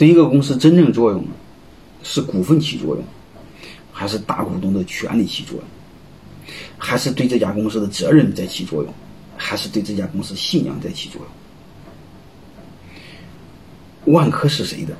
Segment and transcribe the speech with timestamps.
[0.00, 1.22] 对一个公司真正作用，
[2.02, 3.04] 是股份起作用，
[3.92, 5.64] 还是大股东的权利起作用，
[6.78, 8.90] 还是对这家公司的责任在起作用，
[9.36, 11.20] 还是对这家公司信仰在起作
[14.06, 14.14] 用？
[14.14, 14.96] 万科是谁的？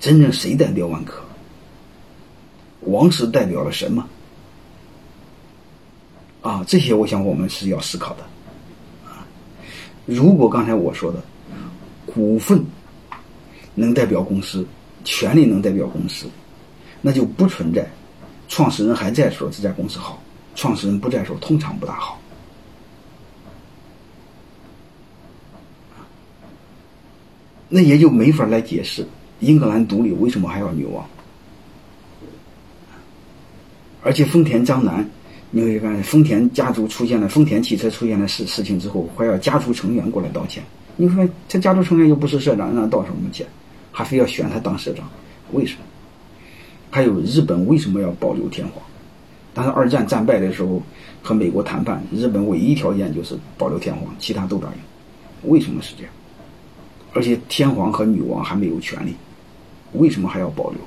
[0.00, 1.22] 真正谁代表万科？
[2.80, 4.08] 王石代表了什么？
[6.40, 8.24] 啊，这些我想我们是要思考的。
[9.08, 9.24] 啊，
[10.04, 11.22] 如果刚才我说的
[12.04, 12.60] 股份
[13.74, 14.66] 能代表公司，
[15.04, 16.26] 权利能代表公司，
[17.00, 17.86] 那就不存在
[18.48, 20.22] 创始人还在说这家公司好，
[20.54, 22.18] 创始人不在说通常不大好。
[27.74, 29.06] 那也就没法来解释
[29.40, 31.02] 英格兰独立为什么还要女王。
[34.02, 35.08] 而且丰田章男，
[35.50, 40.62] 你会发现丰田家族出现了丰田汽车出现了事事情之后，还要家族成员过来道歉。
[40.96, 43.46] 你说他家族成员又不是社长，让他道什么歉？
[43.92, 45.08] 还非要选他当社长，
[45.52, 45.80] 为什么？
[46.90, 48.82] 还有日本为什么要保留天皇？
[49.54, 50.82] 但是二战战败的时候
[51.22, 55.50] 和美国谈判，日本唯一条件就是保留天皇，其他都答应。
[55.50, 56.12] 为什么是这样？
[57.14, 59.14] 而且天皇和女王还没有权利，
[59.92, 60.78] 为什么还要保留？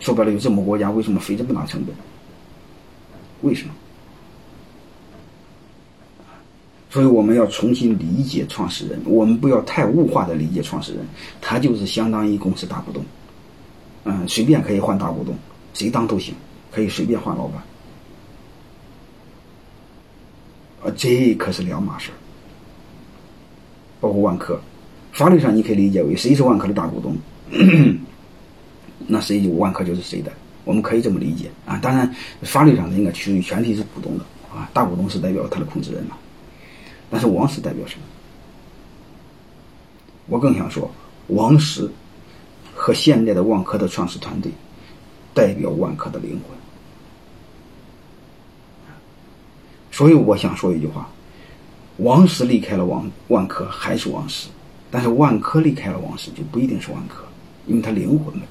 [0.00, 1.94] 说白了，有这么国家，为什么费这么大成本？
[3.42, 3.74] 为什么？
[6.90, 11.06] 所以我们要重新理解创始人，我们不要太物化的理解创始人，
[11.40, 13.04] 他就是相当于公司大股东，
[14.02, 15.32] 嗯，随便可以换大股东，
[15.72, 16.34] 谁当都行，
[16.72, 17.62] 可以随便换老板，
[20.82, 22.10] 啊，这可是两码事
[24.00, 24.60] 包括万科，
[25.12, 27.16] 法律上你可以理解为谁是万科的大股东，
[29.06, 30.32] 那谁就万科就是谁的。
[30.64, 36.16] 我们可以这么理解啊，当然法律上的应该区全体是股东的啊，大股东是代表他的控制人嘛。
[37.10, 38.02] 但是王石代表什么？
[40.26, 40.88] 我更想说，
[41.26, 41.90] 王石
[42.74, 44.52] 和现在的万科的创始团队
[45.34, 46.56] 代表万科的灵魂。
[49.90, 51.10] 所以我想说一句话：
[51.96, 54.48] 王石离开了王万科还是王石，
[54.90, 57.24] 但是万科离开了王石就不一定是万科，
[57.66, 58.46] 因为他灵魂没有。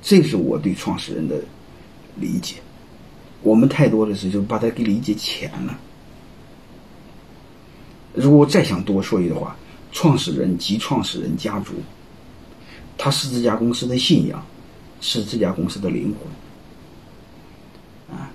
[0.00, 1.38] 这是我对创始人的
[2.16, 2.54] 理解。
[3.42, 5.78] 我们太多的是就把它给理解浅了。
[8.14, 9.56] 如果我再想多说一句话，
[9.92, 11.72] 创始人及创始人家族，
[12.98, 14.44] 他是这家公司的信仰，
[15.00, 16.14] 是这家公司的灵
[18.08, 18.16] 魂。
[18.16, 18.30] 啊，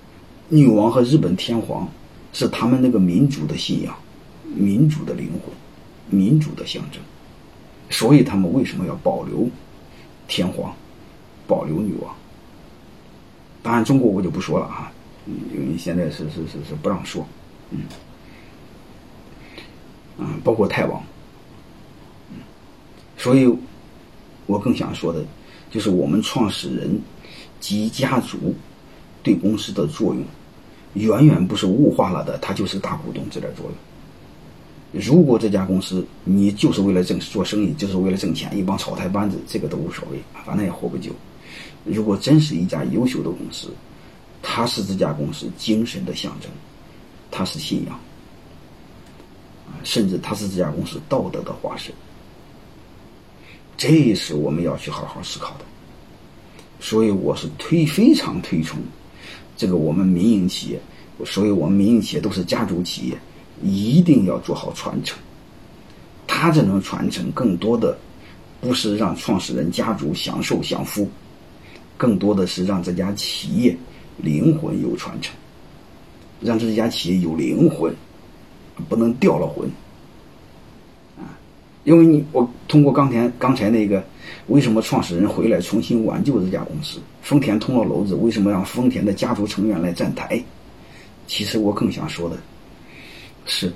[0.48, 1.88] 女王和日本天皇
[2.32, 3.94] 是他们那个民族的信仰，
[4.54, 5.52] 民族的灵魂，
[6.08, 7.00] 民族的象征。
[7.90, 9.48] 所以他们为什么要保留
[10.26, 10.74] 天皇？
[11.46, 12.12] 保留女王，
[13.62, 14.90] 当然中国我就不说了哈，
[15.26, 17.26] 因为现在是是是是不让说，
[17.70, 17.80] 嗯，
[20.18, 21.02] 啊，包括太王，
[22.30, 22.36] 嗯，
[23.16, 23.52] 所以，
[24.46, 25.24] 我更想说的，
[25.70, 27.00] 就是我们创始人
[27.58, 28.54] 及家族
[29.22, 30.24] 对公司的作用，
[30.94, 33.74] 远远不是物化了的，他就是大股东这点作用。
[34.92, 41.10] 如果这家公司你就是为了挣做生意，就是为了挣钱，一帮草台班子，这个都无所谓，反正也活不久。
[41.84, 43.68] 如果真是一家优秀的公司，
[44.56, 46.50] 它是这家公司精神的象征，
[47.30, 48.00] 它是信仰，
[49.84, 51.92] 甚至它是这家公司道德的化身。
[53.76, 55.64] 这是我们要去好好思考的。
[56.80, 58.78] 所以我是推非常推崇
[59.58, 60.80] 这个我们民营企业，
[61.26, 63.18] 所以我们民营企业都是家族企业，
[63.62, 65.18] 一定要做好传承。
[66.26, 67.94] 他这种传承更多的
[68.62, 71.06] 不是让创始人家族享受享福。
[71.98, 73.76] 更多的是让这家企业
[74.16, 75.34] 灵魂有传承，
[76.40, 77.94] 让这家企业有灵魂，
[78.88, 79.68] 不能掉了魂
[81.18, 81.38] 啊！
[81.84, 84.04] 因为你我通过刚才刚才那个，
[84.48, 86.98] 为什么创始人回来重新挽救这家公司？
[87.22, 90.42] 丰田通了篓子，为什么让丰田的家族成员来站台？
[91.26, 92.38] 其实我更想说的
[93.44, 93.72] 是，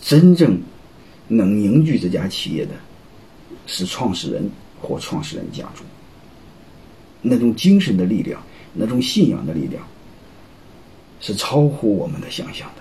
[0.00, 0.60] 真正
[1.28, 2.72] 能凝聚这家企业的，
[3.66, 4.48] 是创始人
[4.80, 5.82] 或创始人家族。
[7.22, 8.40] 那种精神的力量，
[8.72, 9.82] 那种信仰的力量，
[11.20, 12.79] 是超乎我们的想象的。